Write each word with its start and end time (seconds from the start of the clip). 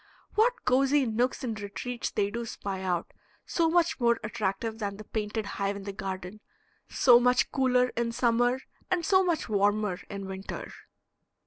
What 0.33 0.65
cozy 0.65 1.05
nooks 1.05 1.43
and 1.43 1.61
retreats 1.61 2.09
they 2.09 2.31
do 2.31 2.43
spy 2.47 2.81
out, 2.81 3.13
so 3.45 3.69
much 3.69 3.99
more 3.99 4.17
attractive 4.23 4.79
than 4.79 4.97
the 4.97 5.03
painted 5.03 5.45
hive 5.45 5.75
in 5.75 5.83
the 5.83 5.93
garden, 5.93 6.39
so 6.89 7.19
much 7.19 7.51
cooler 7.51 7.89
in 7.89 8.11
summer 8.11 8.61
and 8.89 9.05
so 9.05 9.23
much 9.23 9.47
warmer 9.47 9.99
in 10.09 10.25
winter! 10.25 10.73